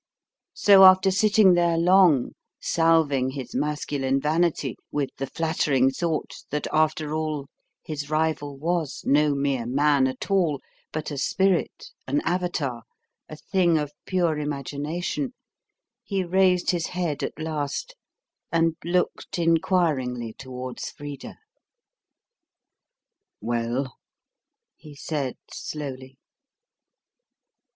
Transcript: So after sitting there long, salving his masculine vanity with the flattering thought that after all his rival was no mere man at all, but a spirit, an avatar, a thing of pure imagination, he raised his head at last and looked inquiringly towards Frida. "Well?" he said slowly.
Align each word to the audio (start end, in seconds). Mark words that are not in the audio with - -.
So 0.55 0.83
after 0.83 1.11
sitting 1.11 1.53
there 1.53 1.77
long, 1.77 2.31
salving 2.59 3.29
his 3.29 3.53
masculine 3.53 4.19
vanity 4.19 4.75
with 4.91 5.09
the 5.17 5.27
flattering 5.27 5.91
thought 5.91 6.37
that 6.49 6.65
after 6.73 7.13
all 7.13 7.47
his 7.83 8.09
rival 8.09 8.57
was 8.57 9.03
no 9.05 9.35
mere 9.35 9.67
man 9.67 10.07
at 10.07 10.31
all, 10.31 10.59
but 10.91 11.11
a 11.11 11.19
spirit, 11.19 11.91
an 12.07 12.19
avatar, 12.21 12.81
a 13.29 13.35
thing 13.35 13.77
of 13.77 13.91
pure 14.07 14.39
imagination, 14.39 15.35
he 16.03 16.23
raised 16.23 16.71
his 16.71 16.87
head 16.87 17.21
at 17.21 17.37
last 17.37 17.95
and 18.51 18.75
looked 18.83 19.37
inquiringly 19.37 20.33
towards 20.33 20.89
Frida. 20.89 21.37
"Well?" 23.39 23.99
he 24.77 24.95
said 24.95 25.37
slowly. 25.51 26.17